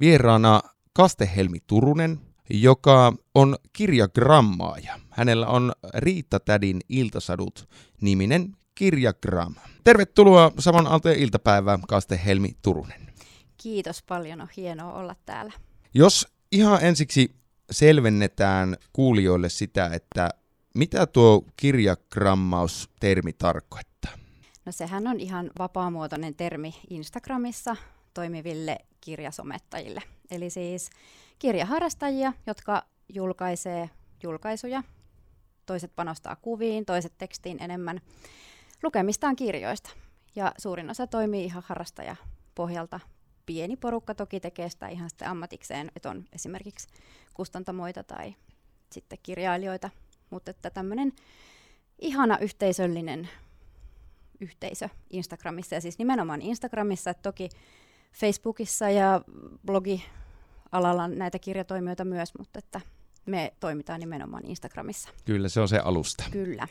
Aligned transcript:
Vieraana 0.00 0.62
Kastehelmi 0.92 1.58
Turunen, 1.66 2.20
joka 2.50 3.12
on 3.34 3.56
kirjagrammaaja. 3.72 5.00
Hänellä 5.10 5.46
on 5.46 5.72
Riitta 5.94 6.40
Tädin 6.40 6.80
iltasadut 6.88 7.68
niminen 8.00 8.56
kirjagram. 8.74 9.54
Tervetuloa 9.84 10.52
Savon 10.58 10.86
Aaltojen 10.86 11.18
iltapäivään, 11.18 11.80
Kaste 11.88 12.20
Helmi 12.24 12.56
Turunen. 12.62 13.12
Kiitos 13.62 14.02
paljon, 14.02 14.40
on 14.40 14.48
hienoa 14.56 14.92
olla 14.92 15.16
täällä. 15.26 15.52
Jos 15.94 16.28
ihan 16.52 16.84
ensiksi 16.84 17.34
selvennetään 17.70 18.76
kuulijoille 18.92 19.48
sitä, 19.48 19.86
että 19.86 20.30
mitä 20.74 21.06
tuo 21.06 21.44
kirjagrammaus-termi 21.56 23.32
tarkoittaa? 23.32 24.12
No 24.64 24.72
sehän 24.72 25.06
on 25.06 25.20
ihan 25.20 25.50
vapaamuotoinen 25.58 26.34
termi 26.34 26.74
Instagramissa 26.90 27.76
toimiville 28.14 28.78
kirjasomettajille. 29.00 30.02
Eli 30.30 30.50
siis 30.50 30.90
kirjaharrastajia, 31.38 32.32
jotka 32.46 32.82
julkaisee 33.08 33.90
julkaisuja. 34.22 34.82
Toiset 35.66 35.92
panostaa 35.96 36.36
kuviin, 36.36 36.84
toiset 36.84 37.12
tekstiin 37.18 37.62
enemmän 37.62 38.00
lukemistaan 38.82 39.36
kirjoista. 39.36 39.90
Ja 40.34 40.52
suurin 40.58 40.90
osa 40.90 41.06
toimii 41.06 41.44
ihan 41.44 41.62
harrastajapohjalta. 41.66 43.00
Pieni 43.46 43.76
porukka 43.76 44.14
toki 44.14 44.40
tekee 44.40 44.70
sitä 44.70 44.88
ihan 44.88 45.10
sitten 45.10 45.28
ammatikseen, 45.28 45.90
että 45.96 46.10
on 46.10 46.24
esimerkiksi 46.32 46.88
kustantamoita 47.34 48.04
tai 48.04 48.34
sitten 48.92 49.18
kirjailijoita. 49.22 49.90
Mutta 50.30 50.50
että 50.50 50.70
tämmöinen 50.70 51.12
ihana 51.98 52.38
yhteisöllinen 52.38 53.28
yhteisö 54.40 54.88
Instagramissa, 55.10 55.74
ja 55.74 55.80
siis 55.80 55.98
nimenomaan 55.98 56.42
Instagramissa, 56.42 57.10
että 57.10 57.22
toki 57.22 57.48
Facebookissa 58.12 58.90
ja 58.90 59.20
blogialalla 59.66 61.08
näitä 61.08 61.38
kirjatoimijoita 61.38 62.04
myös, 62.04 62.30
mutta 62.38 62.58
että 62.58 62.80
me 63.26 63.52
toimitaan 63.60 64.00
nimenomaan 64.00 64.46
Instagramissa. 64.46 65.08
Kyllä, 65.24 65.48
se 65.48 65.60
on 65.60 65.68
se 65.68 65.78
alusta. 65.78 66.24
Kyllä. 66.30 66.68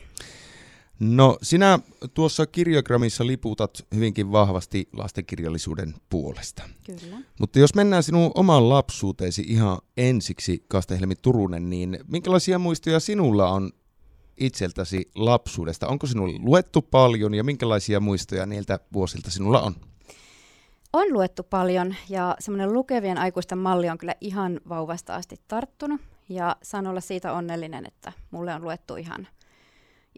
No 1.00 1.38
sinä 1.42 1.78
tuossa 2.14 2.46
kirjagramissa 2.46 3.26
liputat 3.26 3.86
hyvinkin 3.94 4.32
vahvasti 4.32 4.88
lastenkirjallisuuden 4.92 5.94
puolesta. 6.10 6.62
Kyllä. 6.86 7.16
Mutta 7.40 7.58
jos 7.58 7.74
mennään 7.74 8.02
sinun 8.02 8.30
omaan 8.34 8.68
lapsuuteesi 8.68 9.42
ihan 9.48 9.78
ensiksi, 9.96 10.64
Kastehelmi 10.68 11.14
Turunen, 11.14 11.70
niin 11.70 11.98
minkälaisia 12.08 12.58
muistoja 12.58 13.00
sinulla 13.00 13.50
on 13.50 13.70
itseltäsi 14.36 15.10
lapsuudesta? 15.14 15.88
Onko 15.88 16.06
sinulle 16.06 16.38
luettu 16.38 16.82
paljon 16.82 17.34
ja 17.34 17.44
minkälaisia 17.44 18.00
muistoja 18.00 18.46
niiltä 18.46 18.78
vuosilta 18.92 19.30
sinulla 19.30 19.62
on? 19.62 19.74
On 20.92 21.12
luettu 21.12 21.42
paljon 21.42 21.94
ja 22.08 22.36
semmoinen 22.38 22.72
lukevien 22.72 23.18
aikuisten 23.18 23.58
malli 23.58 23.88
on 23.88 23.98
kyllä 23.98 24.14
ihan 24.20 24.60
vauvasta 24.68 25.14
asti 25.14 25.36
tarttunut. 25.48 26.00
Ja 26.28 26.56
saan 26.62 26.86
olla 26.86 27.00
siitä 27.00 27.32
onnellinen, 27.32 27.86
että 27.86 28.12
mulle 28.30 28.54
on 28.54 28.62
luettu 28.62 28.96
ihan– 28.96 29.28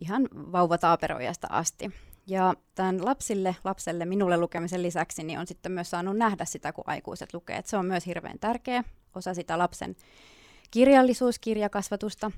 ihan 0.00 0.28
vauvataaperoijasta 0.32 1.46
asti. 1.50 1.90
Ja 2.26 2.54
tämän 2.74 3.04
lapsille, 3.04 3.56
lapselle, 3.64 4.04
minulle 4.04 4.36
lukemisen 4.36 4.82
lisäksi, 4.82 5.22
niin 5.22 5.38
on 5.38 5.46
sitten 5.46 5.72
myös 5.72 5.90
saanut 5.90 6.16
nähdä 6.16 6.44
sitä, 6.44 6.72
kun 6.72 6.84
aikuiset 6.86 7.34
lukee. 7.34 7.56
Et 7.56 7.66
se 7.66 7.76
on 7.76 7.86
myös 7.86 8.06
hirveän 8.06 8.38
tärkeä 8.38 8.84
osa 9.14 9.34
sitä 9.34 9.58
lapsen 9.58 9.96
kirjallisuuskirjakasvatusta. 10.70 12.30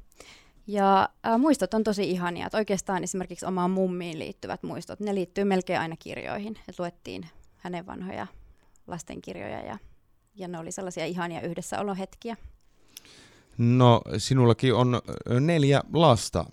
Ja 0.66 1.08
ää, 1.22 1.38
muistot 1.38 1.74
on 1.74 1.84
tosi 1.84 2.10
ihania. 2.10 2.46
Et 2.46 2.54
oikeastaan 2.54 3.04
esimerkiksi 3.04 3.46
omaan 3.46 3.70
mummiin 3.70 4.18
liittyvät 4.18 4.62
muistot, 4.62 5.00
ne 5.00 5.14
liittyy 5.14 5.44
melkein 5.44 5.80
aina 5.80 5.96
kirjoihin. 5.98 6.58
Et 6.68 6.78
luettiin 6.78 7.26
hänen 7.64 7.86
vanhoja 7.86 8.26
lastenkirjoja 8.86 9.60
ja, 9.60 9.78
ja 10.34 10.48
ne 10.48 10.58
oli 10.58 10.72
sellaisia 10.72 11.06
ihania 11.06 11.40
yhdessäolohetkiä. 11.40 12.36
No, 13.58 14.00
sinullakin 14.18 14.74
on 14.74 15.00
neljä 15.40 15.82
lasta 15.92 16.44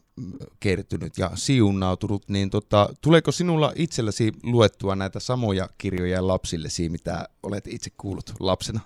kertynyt 0.59 1.17
ja 1.17 1.32
siunautunut, 1.36 2.30
niin 2.30 2.50
tota, 2.50 2.89
tuleeko 3.02 3.32
sinulla 3.32 3.73
itselläsi 3.76 4.32
luettua 4.44 4.95
näitä 4.95 5.20
samoja 5.20 5.70
kirjoja 5.77 6.27
lapsillesi, 6.27 6.89
mitä 6.89 7.30
olet 7.44 7.67
itse 7.67 7.89
kuullut 7.98 8.33
lapsena? 8.39 8.80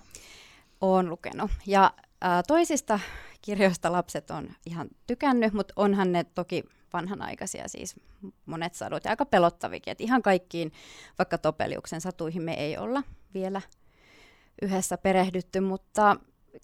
Olen 0.80 1.08
lukenut. 1.08 1.50
Ja 1.66 1.92
ää, 2.20 2.42
toisista 2.42 3.00
kirjoista 3.42 3.92
lapset 3.92 4.30
on 4.30 4.48
ihan 4.66 4.88
tykännyt, 5.06 5.52
mutta 5.52 5.74
onhan 5.76 6.12
ne 6.12 6.24
toki 6.24 6.64
vanhanaikaisia 6.96 7.68
siis 7.68 7.96
monet 8.46 8.74
sadut 8.74 9.04
ja 9.04 9.10
aika 9.10 9.26
pelottavikin. 9.26 9.92
Et 9.92 10.00
ihan 10.00 10.22
kaikkiin, 10.22 10.72
vaikka 11.18 11.38
Topeliuksen 11.38 12.00
satuihin 12.00 12.42
me 12.42 12.54
ei 12.54 12.78
olla 12.78 13.02
vielä 13.34 13.60
yhdessä 14.62 14.98
perehdytty, 14.98 15.60
mutta 15.60 16.16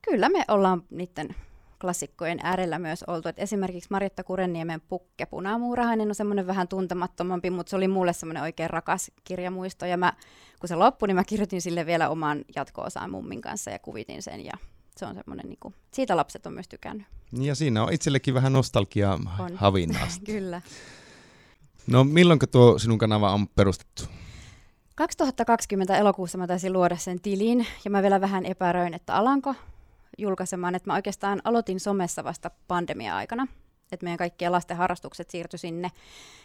kyllä 0.05 0.29
me 0.29 0.45
ollaan 0.49 0.83
niiden 0.91 1.35
klassikkojen 1.81 2.39
äärellä 2.43 2.79
myös 2.79 3.03
oltu. 3.07 3.29
Et 3.29 3.39
esimerkiksi 3.39 3.89
Maritta 3.91 4.25
Kurenniemen 4.25 4.81
Pukke 4.81 5.27
Punamuurahainen 5.27 6.09
on 6.09 6.15
semmoinen 6.15 6.47
vähän 6.47 6.69
tuntemattomampi, 6.69 7.51
mutta 7.51 7.71
se 7.71 7.77
oli 7.77 7.89
mulle 7.89 8.13
semmoinen 8.13 8.43
oikein 8.43 8.71
rakas 8.71 9.11
kirjamuisto. 9.25 9.87
Ja 9.87 9.97
mä, 9.97 10.13
kun 10.61 10.69
se 10.69 10.77
loppui, 10.77 11.09
niin 11.09 11.17
mä 11.17 11.25
kirjoitin 11.25 11.63
sille 11.63 11.87
vielä 11.87 12.09
oman 12.09 12.45
jatko-osaan 12.57 13.11
mummin 13.11 13.41
kanssa 13.41 13.71
ja 13.71 13.79
kuvitin 13.79 14.23
sen. 14.23 14.45
Ja 14.45 14.53
se 14.97 15.07
on 15.07 15.15
semmoinen, 15.15 15.49
niin 15.49 15.59
kuin, 15.61 15.75
siitä 15.93 16.17
lapset 16.17 16.47
on 16.47 16.53
myös 16.53 16.69
tykännyt. 16.69 17.07
Ja 17.33 17.55
siinä 17.55 17.83
on 17.83 17.93
itsellekin 17.93 18.35
vähän 18.35 18.53
nostalgiaa 18.53 19.21
havinnasta. 19.55 20.25
Kyllä. 20.25 20.63
No 21.87 22.05
milloin 22.05 22.41
tuo 22.51 22.79
sinun 22.79 22.99
kanava 22.99 23.33
on 23.33 23.49
perustettu? 23.49 24.03
2020 24.95 25.97
elokuussa 25.97 26.39
mä 26.39 26.47
taisin 26.47 26.73
luoda 26.73 26.97
sen 26.97 27.21
tilin, 27.21 27.67
ja 27.85 27.91
mä 27.91 28.03
vielä 28.03 28.21
vähän 28.21 28.47
epäröin, 28.47 28.95
että 28.95 29.15
alanko 29.15 29.55
julkaisemaan, 30.19 30.75
että 30.75 30.91
mä 30.91 30.95
oikeastaan 30.95 31.41
aloitin 31.45 31.81
somessa 31.81 32.25
vasta 32.25 32.51
pandemia-aikana, 32.69 33.47
että 33.93 34.05
meidän 34.05 34.19
kaikkien 34.19 34.53
lasten 34.53 34.77
harrastukset 34.77 35.31
siirtyi 35.31 35.59
sinne, 35.59 35.91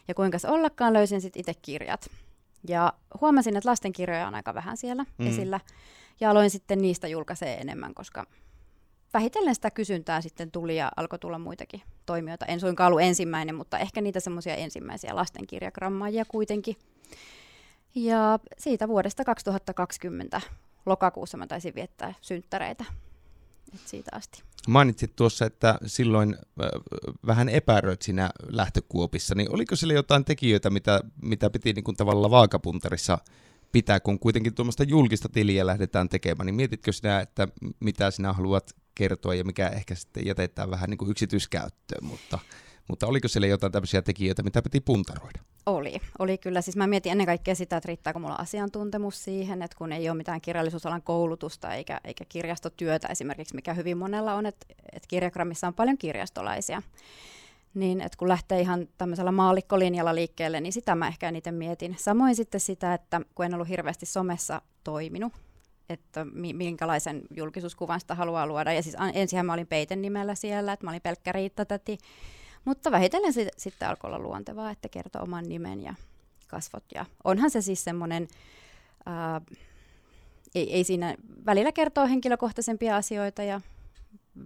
ja 0.07 0.13
kuinka 0.13 0.39
se 0.39 0.47
ollakaan 0.47 0.93
löysin 0.93 1.21
sitten 1.21 1.39
itse 1.39 1.53
kirjat. 1.53 2.09
Ja 2.68 2.94
huomasin, 3.22 3.57
että 3.57 3.69
lastenkirjoja 3.69 4.28
on 4.28 4.35
aika 4.35 4.53
vähän 4.53 4.78
siellä 4.78 5.06
mm. 5.18 5.28
esillä, 5.28 5.59
ja 6.19 6.29
aloin 6.29 6.50
sitten 6.50 6.79
niistä 6.79 7.07
julkaisee 7.07 7.57
enemmän, 7.57 7.94
koska 7.94 8.25
vähitellen 9.13 9.56
sitä 9.56 9.72
kysyntää 9.72 10.22
sitten 10.22 10.51
tuli 10.51 10.78
ja 10.78 10.91
alkoi 10.95 11.19
tulla 11.19 11.40
muitakin 11.40 11.81
toimijoita. 12.06 12.45
En 12.45 12.59
suinkaan 12.59 12.88
ollut 12.88 13.01
ensimmäinen, 13.01 13.56
mutta 13.56 13.79
ehkä 13.79 14.01
niitä 14.01 14.19
semmoisia 14.19 14.56
ensimmäisiä 14.56 15.16
lastenkirjagrammaajia 15.16 16.25
kuitenkin. 16.25 16.75
Ja 17.95 18.40
siitä 18.57 18.88
vuodesta 18.88 19.24
2020 19.24 20.41
lokakuussa 20.85 21.38
mä 21.38 21.47
taisin 21.47 21.75
viettää 21.75 22.13
synttäreitä 22.22 22.85
et 23.75 23.88
siitä 23.88 24.11
asti. 24.13 24.44
Mainitsit 24.67 25.16
tuossa, 25.16 25.45
että 25.45 25.78
silloin 25.85 26.35
äh, 26.35 26.69
vähän 27.28 27.50
epäröit 27.50 28.01
siinä 28.01 28.29
lähtökuopissa, 28.50 29.35
niin 29.35 29.53
oliko 29.53 29.75
sillä 29.75 29.94
jotain 29.94 30.25
tekijöitä, 30.25 30.69
mitä, 30.69 31.01
mitä 31.22 31.50
piti 31.50 31.73
niin 31.73 31.83
kuin 31.83 31.97
tavallaan 31.97 32.31
vaakapuntarissa 32.31 33.17
pitää, 33.72 34.00
kun 34.00 34.19
kuitenkin 34.19 34.53
tuommoista 34.53 34.83
julkista 34.83 35.29
tiliä 35.29 35.66
lähdetään 35.66 36.09
tekemään, 36.09 36.45
niin 36.45 36.56
mietitkö 36.56 36.91
sinä, 36.91 37.19
että 37.19 37.47
mitä 37.79 38.11
sinä 38.11 38.33
haluat 38.33 38.75
kertoa 38.95 39.35
ja 39.35 39.44
mikä 39.44 39.69
ehkä 39.69 39.95
sitten 39.95 40.25
jätetään 40.25 40.72
vähän 40.72 40.89
niin 40.89 40.97
kuin 40.97 41.11
yksityiskäyttöön, 41.11 42.06
mutta 42.06 42.39
mutta 42.88 43.07
oliko 43.07 43.27
siellä 43.27 43.47
jotain 43.47 43.72
tämmöisiä 43.72 44.01
tekijöitä, 44.01 44.44
mitä 44.44 44.61
piti 44.61 44.79
puntaroida? 44.79 45.39
Oli, 45.67 46.01
oli 46.19 46.38
kyllä. 46.38 46.61
Siis 46.61 46.78
mä 46.78 46.88
mietin 46.88 47.11
ennen 47.11 47.25
kaikkea 47.25 47.55
sitä, 47.55 47.78
että 47.78 47.88
riittääkö 47.88 48.19
mulla 48.19 48.35
asiantuntemus 48.35 49.23
siihen, 49.23 49.61
että 49.61 49.78
kun 49.78 49.91
ei 49.91 50.09
ole 50.09 50.17
mitään 50.17 50.41
kirjallisuusalan 50.41 51.01
koulutusta 51.01 51.73
eikä, 51.73 52.01
eikä 52.03 52.25
kirjastotyötä 52.29 53.07
esimerkiksi, 53.07 53.55
mikä 53.55 53.73
hyvin 53.73 53.97
monella 53.97 54.33
on, 54.33 54.45
että, 54.45 54.66
että 54.94 55.07
kirjagrammissa 55.07 55.67
on 55.67 55.73
paljon 55.73 55.97
kirjastolaisia. 55.97 56.81
Niin, 57.73 58.01
että 58.01 58.17
kun 58.17 58.27
lähtee 58.27 58.61
ihan 58.61 58.88
tämmöisellä 58.97 59.31
maallikkolinjalla 59.31 60.16
liikkeelle, 60.16 60.61
niin 60.61 60.73
sitä 60.73 60.95
mä 60.95 61.07
ehkä 61.07 61.29
eniten 61.29 61.53
mietin. 61.53 61.95
Samoin 62.00 62.35
sitten 62.35 62.61
sitä, 62.61 62.94
että 62.94 63.22
kun 63.35 63.45
en 63.45 63.53
ollut 63.53 63.69
hirveästi 63.69 64.06
somessa 64.06 64.61
toiminut, 64.83 65.33
että 65.89 66.25
minkälaisen 66.53 67.22
julkisuuskuvan 67.38 68.00
sitä 68.00 68.15
haluaa 68.15 68.47
luoda. 68.47 68.74
Ja 68.74 68.83
siis 68.83 68.95
ensinhän 69.13 69.45
mä 69.45 69.53
olin 69.53 69.68
peiten 69.68 70.01
nimellä 70.01 70.36
siellä, 70.36 70.74
että 70.74 70.86
mä 70.86 70.91
olin 70.91 71.01
pelkkä 71.01 71.31
Riitta-täti. 71.31 71.97
Mutta 72.67 72.91
vähitellen 72.91 73.33
sit, 73.33 73.47
sitten 73.57 73.89
alkoi 73.89 74.07
olla 74.07 74.19
luontevaa, 74.19 74.71
että 74.71 74.89
kertoo 74.89 75.21
oman 75.21 75.49
nimen 75.49 75.81
ja 75.81 75.93
kasvot. 76.47 76.83
Ja 76.95 77.05
onhan 77.23 77.51
se 77.51 77.61
siis 77.61 77.83
semmoinen, 77.83 78.27
ei, 80.55 80.73
ei 80.73 80.83
siinä, 80.83 81.15
välillä 81.45 81.71
kertoo 81.71 82.07
henkilökohtaisempia 82.07 82.95
asioita 82.95 83.43
ja 83.43 83.61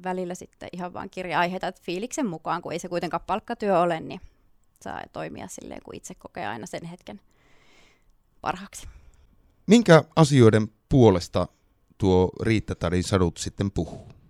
välillä 0.03 0.35
sitten 0.35 0.69
ihan 0.73 0.93
vaan 0.93 1.09
kirja-aiheita, 1.09 1.67
että 1.67 1.81
fiiliksen 1.83 2.25
mukaan, 2.25 2.61
kun 2.61 2.73
ei 2.73 2.79
se 2.79 2.89
kuitenkaan 2.89 3.23
palkkatyö 3.27 3.79
ole, 3.79 3.99
niin 3.99 4.21
saa 4.81 5.01
toimia 5.13 5.47
silleen, 5.47 5.81
kun 5.83 5.95
itse 5.95 6.15
kokee 6.15 6.47
aina 6.47 6.65
sen 6.65 6.85
hetken 6.85 7.21
parhaaksi. 8.41 8.87
Minkä 9.67 10.03
asioiden 10.15 10.67
puolesta 10.89 11.47
tuo 11.97 12.31
Riitta 12.41 12.75
Tarin 12.75 13.03
sadut 13.03 13.37
sitten 13.37 13.71
puhuu? 13.71 14.20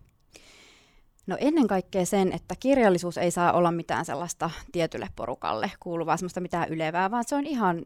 No 1.31 1.37
ennen 1.39 1.67
kaikkea 1.67 2.05
sen, 2.05 2.33
että 2.33 2.55
kirjallisuus 2.59 3.17
ei 3.17 3.31
saa 3.31 3.53
olla 3.53 3.71
mitään 3.71 4.05
sellaista 4.05 4.49
tietylle 4.71 5.07
porukalle 5.15 5.71
kuuluvaa, 5.79 6.17
semmoista 6.17 6.41
mitään 6.41 6.69
ylevää, 6.69 7.11
vaan 7.11 7.23
se 7.27 7.35
on 7.35 7.45
ihan 7.45 7.81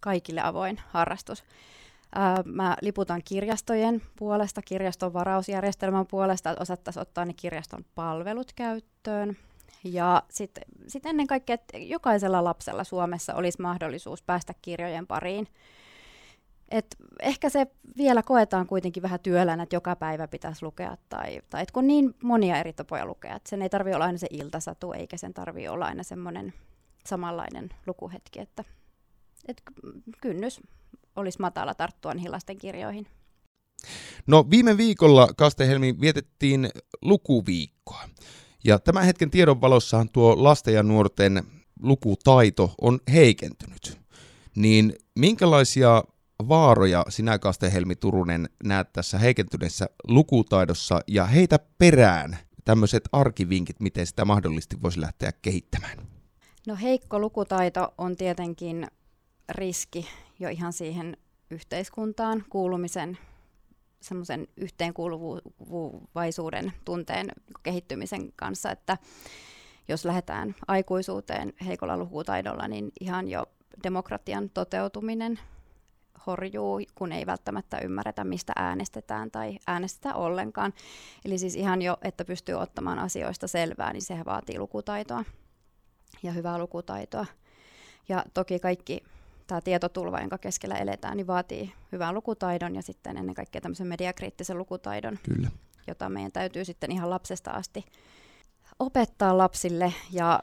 kaikille 0.00 0.40
avoin 0.40 0.80
harrastus. 0.88 1.44
mä 2.44 2.76
liputan 2.82 3.20
kirjastojen 3.24 4.02
puolesta, 4.16 4.62
kirjaston 4.62 5.12
varausjärjestelmän 5.12 6.06
puolesta, 6.06 6.50
että 6.50 6.62
osattaisiin 6.62 7.02
ottaa 7.02 7.24
ne 7.24 7.32
kirjaston 7.32 7.84
palvelut 7.94 8.52
käyttöön. 8.52 9.36
Ja 9.84 10.22
sitten 10.30 10.64
sit 10.86 11.06
ennen 11.06 11.26
kaikkea, 11.26 11.54
että 11.54 11.78
jokaisella 11.78 12.44
lapsella 12.44 12.84
Suomessa 12.84 13.34
olisi 13.34 13.62
mahdollisuus 13.62 14.22
päästä 14.22 14.54
kirjojen 14.62 15.06
pariin. 15.06 15.48
Et 16.70 16.96
ehkä 17.20 17.48
se 17.48 17.66
vielä 17.96 18.22
koetaan 18.22 18.66
kuitenkin 18.66 19.02
vähän 19.02 19.20
työlänä, 19.20 19.62
että 19.62 19.76
joka 19.76 19.96
päivä 19.96 20.28
pitäisi 20.28 20.62
lukea, 20.62 20.96
tai, 21.08 21.40
tai 21.50 21.62
et 21.62 21.70
kun 21.70 21.86
niin 21.86 22.14
monia 22.22 22.56
eri 22.56 22.72
tapoja 22.72 23.06
lukea, 23.06 23.36
että 23.36 23.50
sen 23.50 23.62
ei 23.62 23.68
tarvitse 23.68 23.94
olla 23.94 24.04
aina 24.04 24.18
se 24.18 24.26
iltasatu, 24.30 24.92
eikä 24.92 25.16
sen 25.16 25.34
tarvitse 25.34 25.70
olla 25.70 25.86
aina 25.86 26.02
semmoinen 26.02 26.52
samanlainen 27.06 27.68
lukuhetki, 27.86 28.40
että 28.40 28.64
et 29.48 29.62
kynnys 30.20 30.60
olisi 31.16 31.40
matala 31.40 31.74
tarttua 31.74 32.14
niihin 32.14 32.32
lasten 32.32 32.58
kirjoihin. 32.58 33.06
No 34.26 34.46
viime 34.50 34.76
viikolla 34.76 35.28
Kastehelmi 35.36 36.00
vietettiin 36.00 36.70
lukuviikkoa. 37.02 38.08
Ja 38.64 38.78
tämän 38.78 39.04
hetken 39.04 39.30
tiedon 39.30 39.60
valossahan 39.60 40.08
tuo 40.08 40.44
lasten 40.44 40.74
ja 40.74 40.82
nuorten 40.82 41.42
lukutaito 41.82 42.74
on 42.80 43.00
heikentynyt. 43.12 43.98
Niin 44.56 44.92
minkälaisia 45.18 46.04
vaaroja 46.48 47.04
sinä 47.08 47.38
Kastehelmi 47.38 47.96
Turunen 47.96 48.48
näet 48.64 48.92
tässä 48.92 49.18
heikentyneessä 49.18 49.88
lukutaidossa 50.08 51.00
ja 51.06 51.24
heitä 51.24 51.58
perään 51.78 52.38
tämmöiset 52.64 53.08
arkivinkit, 53.12 53.80
miten 53.80 54.06
sitä 54.06 54.24
mahdollisesti 54.24 54.82
voisi 54.82 55.00
lähteä 55.00 55.32
kehittämään? 55.42 55.98
No 56.66 56.76
heikko 56.82 57.18
lukutaito 57.18 57.94
on 57.98 58.16
tietenkin 58.16 58.86
riski 59.48 60.08
jo 60.38 60.48
ihan 60.48 60.72
siihen 60.72 61.16
yhteiskuntaan 61.50 62.44
kuulumisen 62.50 63.18
semmoisen 64.00 64.48
yhteenkuuluvaisuuden 64.56 66.72
tunteen 66.84 67.28
kehittymisen 67.62 68.32
kanssa, 68.36 68.70
että 68.70 68.98
jos 69.88 70.04
lähdetään 70.04 70.54
aikuisuuteen 70.68 71.52
heikolla 71.66 71.96
lukutaidolla, 71.96 72.68
niin 72.68 72.92
ihan 73.00 73.28
jo 73.28 73.46
demokratian 73.82 74.50
toteutuminen 74.50 75.38
horjuu, 76.28 76.80
kun 76.94 77.12
ei 77.12 77.26
välttämättä 77.26 77.78
ymmärretä, 77.78 78.24
mistä 78.24 78.52
äänestetään 78.56 79.30
tai 79.30 79.58
äänestetään 79.66 80.16
ollenkaan. 80.16 80.72
Eli 81.24 81.38
siis 81.38 81.56
ihan 81.56 81.82
jo, 81.82 81.96
että 82.02 82.24
pystyy 82.24 82.54
ottamaan 82.54 82.98
asioista 82.98 83.48
selvää, 83.48 83.92
niin 83.92 84.02
se 84.02 84.18
vaatii 84.26 84.58
lukutaitoa 84.58 85.24
ja 86.22 86.32
hyvää 86.32 86.58
lukutaitoa. 86.58 87.26
Ja 88.08 88.24
toki 88.34 88.58
kaikki 88.58 89.02
tämä 89.46 89.60
tietotulva, 89.60 90.20
jonka 90.20 90.38
keskellä 90.38 90.76
eletään, 90.76 91.16
niin 91.16 91.26
vaatii 91.26 91.72
hyvän 91.92 92.14
lukutaidon 92.14 92.74
ja 92.74 92.82
sitten 92.82 93.16
ennen 93.16 93.34
kaikkea 93.34 93.60
tämmöisen 93.60 93.86
mediakriittisen 93.86 94.58
lukutaidon, 94.58 95.18
Kyllä. 95.22 95.50
jota 95.86 96.08
meidän 96.08 96.32
täytyy 96.32 96.64
sitten 96.64 96.92
ihan 96.92 97.10
lapsesta 97.10 97.50
asti 97.50 97.84
opettaa 98.78 99.38
lapsille 99.38 99.94
ja 100.10 100.42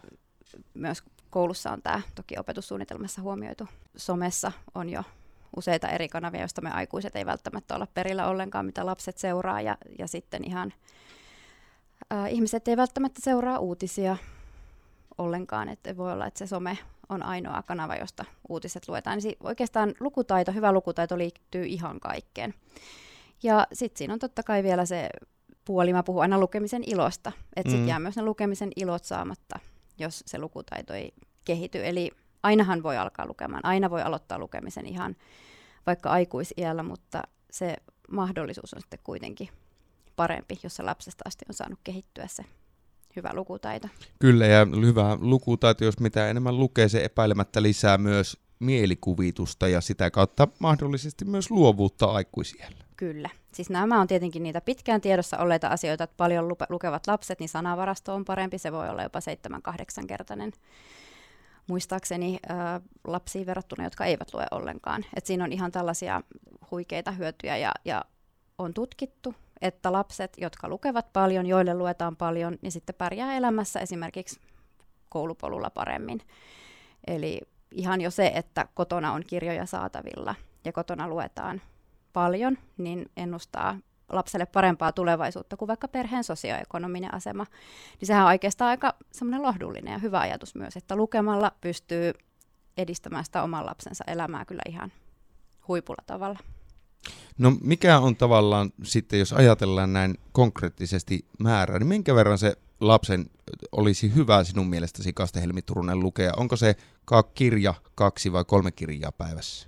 myös 0.73 1.03
koulussa 1.29 1.71
on 1.71 1.81
tämä 1.81 2.01
toki 2.15 2.37
opetussuunnitelmassa 2.39 3.21
huomioitu. 3.21 3.67
Somessa 3.97 4.51
on 4.75 4.89
jo 4.89 5.03
useita 5.55 5.87
eri 5.87 6.09
kanavia, 6.09 6.39
joista 6.39 6.61
me 6.61 6.71
aikuiset 6.71 7.15
ei 7.15 7.25
välttämättä 7.25 7.75
olla 7.75 7.87
perillä 7.93 8.27
ollenkaan, 8.27 8.65
mitä 8.65 8.85
lapset 8.85 9.17
seuraa 9.17 9.61
ja, 9.61 9.77
ja 9.99 10.07
sitten 10.07 10.43
ihan 10.43 10.73
ää, 12.09 12.27
ihmiset 12.27 12.67
ei 12.67 12.77
välttämättä 12.77 13.21
seuraa 13.23 13.59
uutisia 13.59 14.17
ollenkaan, 15.17 15.69
että 15.69 15.97
voi 15.97 16.11
olla, 16.11 16.27
että 16.27 16.37
se 16.37 16.47
some 16.47 16.77
on 17.09 17.23
ainoa 17.23 17.63
kanava, 17.63 17.95
josta 17.95 18.25
uutiset 18.49 18.87
luetaan. 18.87 19.19
Niin 19.23 19.37
oikeastaan 19.43 19.93
lukutaito, 19.99 20.51
hyvä 20.51 20.71
lukutaito 20.71 21.17
liittyy 21.17 21.65
ihan 21.65 21.99
kaikkeen. 21.99 22.53
Ja 23.43 23.67
sitten 23.73 23.97
siinä 23.97 24.13
on 24.13 24.19
totta 24.19 24.43
kai 24.43 24.63
vielä 24.63 24.85
se 24.85 25.09
puoli, 25.65 25.93
mä 25.93 26.03
puhun 26.03 26.21
aina 26.21 26.39
lukemisen 26.39 26.83
ilosta, 26.85 27.31
että 27.55 27.69
sitten 27.69 27.85
mm. 27.85 27.87
jää 27.87 27.99
myös 27.99 28.15
ne 28.15 28.21
lukemisen 28.21 28.71
ilot 28.75 29.03
saamatta, 29.03 29.59
jos 29.97 30.23
se 30.25 30.39
lukutaito 30.39 30.93
ei 30.93 31.13
kehity. 31.45 31.85
Eli 31.87 32.11
ainahan 32.45 32.83
voi 32.83 32.97
alkaa 32.97 33.27
lukemaan, 33.27 33.65
aina 33.65 33.89
voi 33.89 34.01
aloittaa 34.01 34.39
lukemisen 34.39 34.85
ihan 34.85 35.15
vaikka 35.87 36.09
aikuisiällä, 36.09 36.83
mutta 36.83 37.23
se 37.51 37.75
mahdollisuus 38.11 38.73
on 38.73 38.81
sitten 38.81 38.99
kuitenkin 39.03 39.49
parempi, 40.15 40.59
jos 40.63 40.75
se 40.75 40.83
lapsesta 40.83 41.23
asti 41.25 41.45
on 41.49 41.53
saanut 41.53 41.79
kehittyä 41.83 42.27
se 42.27 42.45
hyvä 43.15 43.29
lukutaito. 43.33 43.87
Kyllä, 44.19 44.45
ja 44.45 44.67
hyvä 44.85 45.17
lukutaito, 45.21 45.85
jos 45.85 45.99
mitä 45.99 46.29
enemmän 46.29 46.59
lukee, 46.59 46.89
se 46.89 47.03
epäilemättä 47.03 47.61
lisää 47.61 47.97
myös 47.97 48.37
mielikuvitusta 48.59 49.67
ja 49.67 49.81
sitä 49.81 50.11
kautta 50.11 50.47
mahdollisesti 50.59 51.25
myös 51.25 51.51
luovuutta 51.51 52.05
aikuisiellä. 52.05 52.85
Kyllä. 52.97 53.29
Siis 53.53 53.69
nämä 53.69 54.01
on 54.01 54.07
tietenkin 54.07 54.43
niitä 54.43 54.61
pitkään 54.61 55.01
tiedossa 55.01 55.37
olleita 55.37 55.67
asioita, 55.67 56.03
että 56.03 56.17
paljon 56.17 56.55
lukevat 56.69 57.07
lapset, 57.07 57.39
niin 57.39 57.49
sanavarasto 57.49 58.15
on 58.15 58.25
parempi, 58.25 58.57
se 58.57 58.71
voi 58.71 58.89
olla 58.89 59.03
jopa 59.03 59.19
7-8 60.01 60.05
kertainen 60.07 60.51
muistaakseni 61.67 62.39
äh, 62.51 62.81
lapsiin 63.07 63.45
verrattuna, 63.45 63.83
jotka 63.83 64.05
eivät 64.05 64.33
lue 64.33 64.45
ollenkaan. 64.51 65.05
Et 65.15 65.25
siinä 65.25 65.43
on 65.43 65.53
ihan 65.53 65.71
tällaisia 65.71 66.21
huikeita 66.71 67.11
hyötyjä 67.11 67.57
ja, 67.57 67.71
ja 67.85 68.05
on 68.57 68.73
tutkittu, 68.73 69.35
että 69.61 69.91
lapset, 69.91 70.33
jotka 70.37 70.69
lukevat 70.69 71.13
paljon, 71.13 71.45
joille 71.45 71.73
luetaan 71.73 72.15
paljon, 72.15 72.57
niin 72.61 72.71
sitten 72.71 72.95
pärjää 72.95 73.37
elämässä 73.37 73.79
esimerkiksi 73.79 74.39
koulupolulla 75.09 75.69
paremmin. 75.69 76.21
Eli 77.07 77.41
ihan 77.71 78.01
jo 78.01 78.11
se, 78.11 78.31
että 78.35 78.67
kotona 78.73 79.13
on 79.13 79.23
kirjoja 79.27 79.65
saatavilla 79.65 80.35
ja 80.65 80.71
kotona 80.71 81.07
luetaan 81.07 81.61
paljon, 82.13 82.57
niin 82.77 83.11
ennustaa 83.17 83.77
lapselle 84.09 84.45
parempaa 84.45 84.91
tulevaisuutta 84.91 85.57
kuin 85.57 85.67
vaikka 85.67 85.87
perheen 85.87 86.23
sosioekonominen 86.23 87.13
asema. 87.13 87.45
Niin 87.99 88.07
sehän 88.07 88.23
on 88.23 88.29
oikeastaan 88.29 88.69
aika 88.69 88.93
semmoinen 89.11 89.41
lohdullinen 89.41 89.91
ja 89.91 89.97
hyvä 89.97 90.19
ajatus 90.19 90.55
myös, 90.55 90.77
että 90.77 90.95
lukemalla 90.95 91.51
pystyy 91.61 92.13
edistämään 92.77 93.25
sitä 93.25 93.43
oman 93.43 93.65
lapsensa 93.65 94.03
elämää 94.07 94.45
kyllä 94.45 94.61
ihan 94.69 94.91
huipulla 95.67 96.03
tavalla. 96.05 96.39
No 97.37 97.53
mikä 97.61 97.99
on 97.99 98.15
tavallaan 98.15 98.71
sitten, 98.83 99.19
jos 99.19 99.33
ajatellaan 99.33 99.93
näin 99.93 100.17
konkreettisesti 100.31 101.25
määrää, 101.39 101.79
niin 101.79 101.87
minkä 101.87 102.15
verran 102.15 102.37
se 102.37 102.55
lapsen 102.79 103.25
olisi 103.71 104.15
hyvä 104.15 104.43
sinun 104.43 104.67
mielestäsi 104.67 105.13
Kaste 105.13 105.41
Helmi 105.41 105.61
Turunen 105.61 105.99
lukea? 105.99 106.31
Onko 106.37 106.55
se 106.55 106.75
kirja, 107.33 107.73
kaksi 107.95 108.31
vai 108.31 108.45
kolme 108.45 108.71
kirjaa 108.71 109.11
päivässä? 109.11 109.67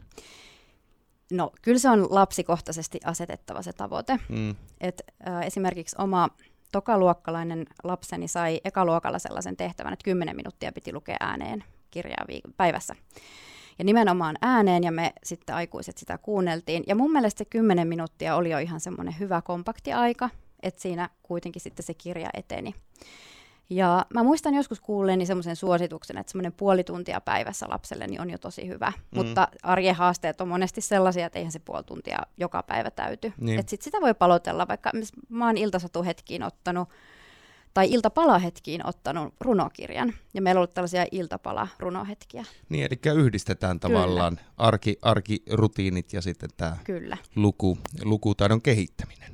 No 1.31 1.51
kyllä 1.62 1.79
se 1.79 1.89
on 1.89 2.07
lapsikohtaisesti 2.09 3.00
asetettava 3.06 3.62
se 3.62 3.74
tavoite. 3.74 4.19
Mm. 4.29 4.56
Et, 4.81 5.01
äh, 5.27 5.41
esimerkiksi 5.41 5.95
oma 6.00 6.29
tokaluokkalainen 6.71 7.66
lapseni 7.83 8.28
sai 8.28 8.61
ekaluokalla 8.63 9.19
sellaisen 9.19 9.57
tehtävän, 9.57 9.94
että 9.94 10.04
10 10.04 10.35
minuuttia 10.35 10.71
piti 10.71 10.94
lukea 10.94 11.18
ääneen 11.19 11.63
kirjaa 11.92 12.25
viik- 12.31 12.54
päivässä 12.57 12.95
ja 13.80 13.85
nimenomaan 13.85 14.35
ääneen, 14.42 14.83
ja 14.83 14.92
me 14.92 15.13
sitten 15.23 15.56
aikuiset 15.56 15.97
sitä 15.97 16.18
kuunneltiin. 16.18 16.83
Ja 16.87 16.95
mun 16.95 17.11
mielestä 17.11 17.37
se 17.37 17.45
10 17.45 17.87
minuuttia 17.87 18.35
oli 18.35 18.49
jo 18.49 18.57
ihan 18.57 18.80
semmoinen 18.80 19.19
hyvä 19.19 19.42
kompakti 19.42 19.94
aika, 19.94 20.30
että 20.63 20.81
siinä 20.81 21.09
kuitenkin 21.23 21.61
sitten 21.61 21.85
se 21.85 21.94
kirja 21.94 22.30
eteni. 22.33 22.75
Ja 23.69 24.06
mä 24.14 24.24
muistan 24.24 24.54
joskus 24.54 24.80
kuulleeni 24.80 25.26
semmoisen 25.26 25.56
suosituksen, 25.56 26.18
että 26.18 26.31
semmoinen 26.31 26.54
puoli 26.54 26.83
tuntia 26.83 27.21
päivässä 27.21 27.66
lapselle 27.69 28.07
niin 28.07 28.21
on 28.21 28.30
jo 28.30 28.38
tosi 28.38 28.68
hyvä. 28.68 28.94
Mm. 29.12 29.18
Mutta 29.18 29.47
arjen 29.64 29.95
haasteet 29.95 30.42
on 30.42 30.47
monesti 30.47 30.81
sellaisia, 30.81 31.26
että 31.26 31.40
eihän 31.40 31.52
se 31.52 31.59
puoli 31.59 31.83
tuntia 31.83 32.19
joka 32.38 32.64
päivä 32.64 32.92
täyty. 32.92 33.33
Niin. 33.38 33.59
Että 33.59 33.69
sit 33.69 33.81
sitä 33.81 33.97
voi 34.02 34.14
palotella, 34.14 34.68
vaikka 34.68 34.92
mä 35.30 35.45
oon 35.45 35.57
iltasatuhetkiin 35.57 36.44
ottanut 36.44 36.90
tai 37.74 37.92
iltapalahetkiin 37.92 38.88
ottanut 38.88 39.33
runokirjan. 39.40 40.14
Ja 40.33 40.42
meillä 40.42 40.59
on 40.59 40.62
ollut 40.62 40.74
tällaisia 40.74 41.06
iltapala-runohetkiä. 41.12 42.45
Niin, 42.69 42.86
eli 42.86 43.19
yhdistetään 43.19 43.80
tavallaan 43.80 44.36
Kyllä. 44.38 44.52
arki, 44.57 44.97
arkirutiinit 45.02 46.14
ja 46.14 46.21
sitten 46.21 46.50
tämä. 46.57 46.78
Luku, 47.36 47.78
lukutaidon 48.04 48.62
kehittäminen. 48.62 49.27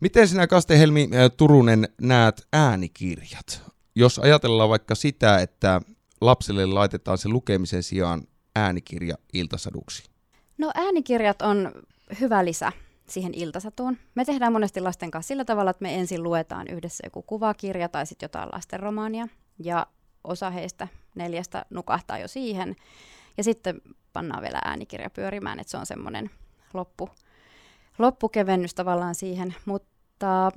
Miten 0.00 0.28
sinä 0.28 0.46
Kastehelmi 0.46 1.08
Turunen 1.36 1.88
näet 2.00 2.46
äänikirjat? 2.52 3.62
Jos 3.94 4.18
ajatellaan 4.18 4.68
vaikka 4.68 4.94
sitä, 4.94 5.38
että 5.38 5.80
lapselle 6.20 6.66
laitetaan 6.66 7.18
se 7.18 7.28
lukemisen 7.28 7.82
sijaan 7.82 8.22
äänikirja 8.56 9.14
iltasaduksi. 9.32 10.10
No 10.58 10.70
äänikirjat 10.74 11.42
on 11.42 11.72
hyvä 12.20 12.44
lisä 12.44 12.72
siihen 13.08 13.34
iltasatuun. 13.34 13.98
Me 14.14 14.24
tehdään 14.24 14.52
monesti 14.52 14.80
lasten 14.80 15.10
kanssa 15.10 15.28
sillä 15.28 15.44
tavalla, 15.44 15.70
että 15.70 15.82
me 15.82 15.94
ensin 15.94 16.22
luetaan 16.22 16.68
yhdessä 16.68 17.06
joku 17.06 17.22
kuvakirja 17.22 17.88
tai 17.88 18.06
sitten 18.06 18.24
jotain 18.24 18.48
lastenromaania, 18.52 19.28
ja 19.58 19.86
osa 20.24 20.50
heistä 20.50 20.88
neljästä 21.14 21.64
nukahtaa 21.70 22.18
jo 22.18 22.28
siihen, 22.28 22.76
ja 23.36 23.44
sitten 23.44 23.80
pannaan 24.12 24.42
vielä 24.42 24.58
äänikirja 24.64 25.10
pyörimään, 25.10 25.60
että 25.60 25.70
se 25.70 25.76
on 25.76 25.86
semmoinen 25.86 26.30
loppu, 26.74 27.08
loppukevennys 27.98 28.74
tavallaan 28.74 29.14
siihen, 29.14 29.54
mutta 29.64 30.46
äh, 30.46 30.52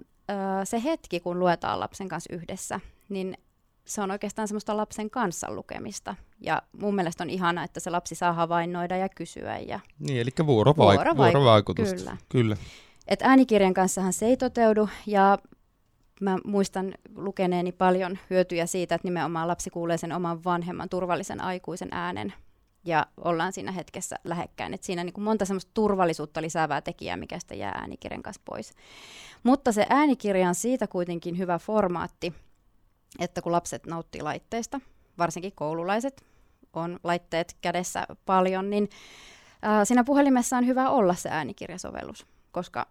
se 0.63 0.83
hetki, 0.83 1.19
kun 1.19 1.39
luetaan 1.39 1.79
lapsen 1.79 2.09
kanssa 2.09 2.33
yhdessä, 2.35 2.79
niin 3.09 3.37
se 3.85 4.01
on 4.01 4.11
oikeastaan 4.11 4.47
semmoista 4.47 4.77
lapsen 4.77 5.09
kanssa 5.09 5.51
lukemista. 5.51 6.15
Ja 6.41 6.61
mun 6.77 6.95
mielestä 6.95 7.23
on 7.23 7.29
ihana, 7.29 7.63
että 7.63 7.79
se 7.79 7.89
lapsi 7.89 8.15
saa 8.15 8.33
havainnoida 8.33 8.97
ja 8.97 9.09
kysyä. 9.09 9.59
Ja 9.59 9.79
niin, 9.99 10.21
eli 10.21 10.29
vuorovaik- 10.39 10.97
vuorovaik- 10.99 11.15
vuorovaikutusta. 11.17 11.95
Kyllä. 11.95 12.17
kyllä. 12.29 12.55
Et 13.07 13.19
äänikirjan 13.21 13.73
kanssahan 13.73 14.13
se 14.13 14.25
ei 14.25 14.37
toteudu, 14.37 14.89
ja 15.07 15.37
mä 16.21 16.37
muistan 16.45 16.93
lukeneeni 17.15 17.71
paljon 17.71 18.17
hyötyjä 18.29 18.65
siitä, 18.65 18.95
että 18.95 19.07
nimenomaan 19.07 19.47
lapsi 19.47 19.69
kuulee 19.69 19.97
sen 19.97 20.11
oman 20.11 20.43
vanhemman 20.43 20.89
turvallisen 20.89 21.41
aikuisen 21.41 21.89
äänen 21.91 22.33
ja 22.85 23.05
ollaan 23.17 23.53
siinä 23.53 23.71
hetkessä 23.71 24.15
lähekkäin. 24.23 24.73
Et 24.73 24.83
siinä 24.83 25.03
niin 25.03 25.13
kuin 25.13 25.23
monta 25.23 25.45
semmoista 25.45 25.71
turvallisuutta 25.73 26.41
lisäävää 26.41 26.81
tekijää, 26.81 27.17
mikä 27.17 27.39
sitä 27.39 27.55
jää 27.55 27.71
äänikirjan 27.71 28.23
kanssa 28.23 28.41
pois. 28.45 28.73
Mutta 29.43 29.71
se 29.71 29.85
äänikirja 29.89 30.47
on 30.47 30.55
siitä 30.55 30.87
kuitenkin 30.87 31.37
hyvä 31.37 31.59
formaatti, 31.59 32.33
että 33.19 33.41
kun 33.41 33.51
lapset 33.51 33.85
nauttii 33.85 34.21
laitteista, 34.21 34.81
varsinkin 35.17 35.51
koululaiset, 35.55 36.25
on 36.73 36.99
laitteet 37.03 37.57
kädessä 37.61 38.07
paljon, 38.25 38.69
niin 38.69 38.89
ää, 39.61 39.85
siinä 39.85 40.03
puhelimessa 40.03 40.57
on 40.57 40.67
hyvä 40.67 40.89
olla 40.89 41.15
se 41.15 41.29
äänikirjasovellus, 41.29 42.25
koska 42.51 42.87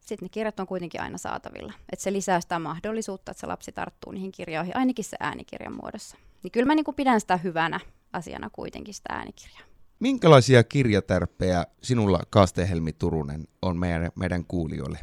sitten 0.00 0.26
ne 0.26 0.28
kirjat 0.28 0.60
on 0.60 0.66
kuitenkin 0.66 1.00
aina 1.00 1.18
saatavilla. 1.18 1.72
Et 1.92 2.00
se 2.00 2.12
lisää 2.12 2.40
sitä 2.40 2.58
mahdollisuutta, 2.58 3.30
että 3.30 3.40
se 3.40 3.46
lapsi 3.46 3.72
tarttuu 3.72 4.12
niihin 4.12 4.32
kirjoihin, 4.32 4.76
ainakin 4.76 5.04
se 5.04 5.16
äänikirjan 5.20 5.76
muodossa. 5.82 6.16
Niin 6.42 6.50
kyllä 6.50 6.66
mä 6.66 6.74
niin 6.74 6.94
pidän 6.96 7.20
sitä 7.20 7.36
hyvänä 7.36 7.80
asiana 8.14 8.50
kuitenkin 8.50 8.94
sitä 8.94 9.12
äänikirjaa. 9.12 9.62
Minkälaisia 10.00 10.64
kirjatärppejä 10.64 11.66
sinulla, 11.82 12.20
Kaaste 12.30 12.68
Helmi 12.68 12.92
Turunen, 12.92 13.44
on 13.62 13.76
meidän, 13.76 14.10
meidän 14.14 14.44
kuulijoille 14.44 14.98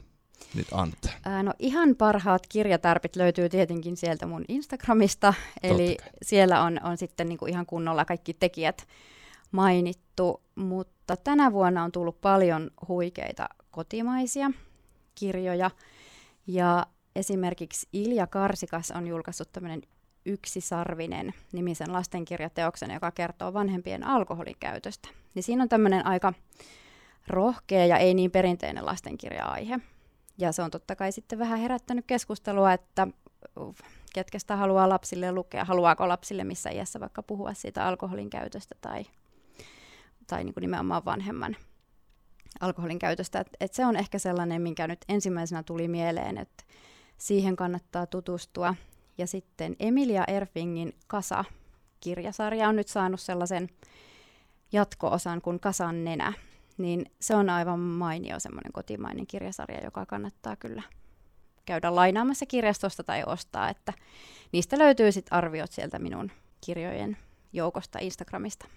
nyt 0.56 0.68
antaa? 0.72 1.12
Ää, 1.26 1.44
no 1.44 1.54
ihan 1.60 1.96
parhaat 1.96 2.48
kirjatärpit 2.48 3.16
löytyy 3.16 3.50
tietenkin 3.50 3.98
sieltä 3.98 4.26
mun 4.26 4.46
Instagramista, 4.48 5.34
eli 5.64 5.98
siellä 6.22 6.64
on, 6.64 6.80
on 6.84 6.98
sitten 6.98 7.30
niinku 7.30 7.46
ihan 7.46 7.66
kunnolla 7.66 8.06
kaikki 8.06 8.34
tekijät 8.34 8.88
mainittu, 9.52 10.42
mutta 10.56 11.18
tänä 11.18 11.52
vuonna 11.52 11.84
on 11.84 11.92
tullut 11.92 12.22
paljon 12.22 12.72
huikeita 12.88 13.50
kotimaisia 13.72 14.52
kirjoja, 15.16 15.72
ja 16.48 16.86
esimerkiksi 17.16 17.88
Ilja 17.94 18.28
Karsikas 18.28 18.92
on 18.92 19.08
julkaissut 19.08 19.52
tämmöinen 19.52 19.82
Yksisarvinen 20.26 21.34
nimisen 21.52 21.94
lastenkirjateoksen, 21.94 22.92
joka 22.92 23.12
kertoo 23.12 23.54
vanhempien 23.54 24.08
alkoholikäytöstä. 24.08 25.10
Niin 25.34 25.44
siinä 25.44 25.64
on 25.64 25.70
tämmöinen 25.70 26.06
aika 26.06 26.34
rohkea 27.28 27.86
ja 27.86 27.98
ei 27.98 28.14
niin 28.14 28.32
perinteinen 28.32 28.86
lastenkirja-aihe. 28.86 29.80
Ja 30.38 30.52
se 30.52 30.62
on 30.62 30.72
totta 30.72 30.96
kai 30.96 31.12
sitten 31.12 31.40
vähän 31.40 31.60
herättänyt 31.60 32.06
keskustelua, 32.08 32.74
että 32.74 33.08
ketkä 34.14 34.40
sitä 34.40 34.56
haluaa 34.56 34.90
lapsille 34.90 35.32
lukea, 35.32 35.66
haluaako 35.66 36.08
lapsille 36.08 36.44
missä 36.44 36.70
iässä 36.70 37.00
vaikka 37.00 37.24
puhua 37.24 37.54
siitä 37.54 37.88
alkoholin 37.88 38.30
käytöstä 38.30 38.76
tai, 38.82 39.06
tai 40.28 40.44
niin 40.44 40.54
kuin 40.54 40.62
nimenomaan 40.62 41.06
vanhemman 41.06 41.56
alkoholin 42.60 43.00
käytöstä. 43.00 43.40
Et, 43.40 43.48
et 43.60 43.74
se 43.74 43.86
on 43.86 43.96
ehkä 43.96 44.20
sellainen, 44.20 44.62
minkä 44.62 44.88
nyt 44.88 45.06
ensimmäisenä 45.10 45.64
tuli 45.64 45.88
mieleen, 45.88 46.38
että 46.38 46.64
siihen 47.18 47.56
kannattaa 47.56 48.06
tutustua. 48.06 48.76
Ja 49.22 49.28
sitten 49.28 49.76
Emilia 49.80 50.24
Erfingin 50.28 50.94
Kasa-kirjasarja 51.08 52.70
on 52.70 52.76
nyt 52.76 52.88
saanut 52.88 53.20
sellaisen 53.20 53.70
jatko-osan 54.72 55.42
kuin 55.42 55.60
Kasan 55.60 56.04
nenä. 56.04 56.34
Niin 56.78 57.06
se 57.20 57.36
on 57.36 57.50
aivan 57.50 57.80
mainio 57.80 58.40
semmoinen 58.40 58.72
kotimainen 58.72 59.28
kirjasarja, 59.28 59.84
joka 59.84 60.06
kannattaa 60.06 60.56
kyllä 60.56 60.84
käydä 61.66 61.96
lainaamassa 61.96 62.46
kirjastosta 62.46 63.04
tai 63.04 63.24
ostaa. 63.26 63.70
Että 63.70 63.94
niistä 64.52 64.78
löytyy 64.78 65.12
sitten 65.12 65.34
arviot 65.34 65.72
sieltä 65.72 66.00
minun 66.00 66.32
kirjojen 66.66 67.18
joukosta 67.54 68.00
Instagramista. 68.00 68.68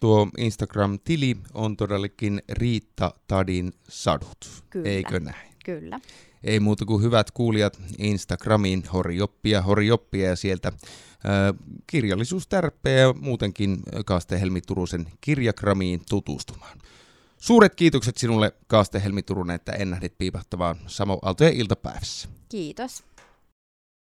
Tuo 0.00 0.28
Instagram-tili 0.36 1.36
on 1.54 1.76
todellakin 1.76 2.42
Riitta 2.48 3.14
Tadin 3.28 3.72
sadut, 3.88 4.64
Kyllä. 4.70 4.88
eikö 4.88 5.20
näin? 5.20 5.52
Kyllä. 5.64 6.00
Ei 6.44 6.60
muuta 6.60 6.84
kuin 6.84 7.02
hyvät 7.02 7.30
kuulijat 7.30 7.78
Instagramiin, 7.98 8.82
horioppia, 8.92 9.62
horioppia 9.62 10.28
ja 10.28 10.36
sieltä 10.36 10.72
kirjallisuustärppejä 11.86 12.98
ja 12.98 13.14
muutenkin 13.20 13.82
Kaaste 14.06 14.40
Helmi 14.40 14.60
Turusen 14.60 15.06
kirjagramiin 15.20 16.02
tutustumaan. 16.08 16.78
Suuret 17.38 17.74
kiitokset 17.74 18.16
sinulle 18.16 18.52
Kaaste 18.66 19.02
Helmi 19.04 19.22
Turunen, 19.22 19.54
että 19.54 19.72
ennähdit 19.72 20.18
piipahtavaan 20.18 20.76
Samo 20.86 21.18
Aaltojen 21.22 21.54
iltapäivässä. 21.54 22.28
Kiitos. 22.48 23.04